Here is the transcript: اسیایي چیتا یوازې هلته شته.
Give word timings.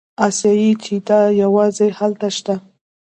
اسیایي 0.27 0.71
چیتا 0.83 1.19
یوازې 1.43 1.87
هلته 1.99 2.27
شته. 2.37 2.55